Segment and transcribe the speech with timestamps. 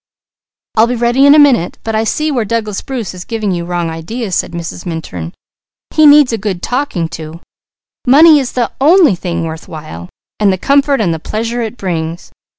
[0.75, 3.65] "I'll be ready in a minute, but I see where Douglas Bruce is giving you
[3.65, 4.83] wrong ideas," said Mrs.
[4.83, 5.31] Minturn.
[5.93, 7.39] "He needs a good talking to.
[8.07, 10.09] Money is the only thing worth while,
[10.39, 12.31] and the comfort and the pleasure it brings.